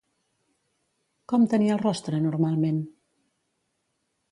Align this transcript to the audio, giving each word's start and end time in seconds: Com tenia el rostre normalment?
Com 1.33 1.45
tenia 1.51 1.77
el 1.77 1.81
rostre 1.83 2.23
normalment? 2.25 2.83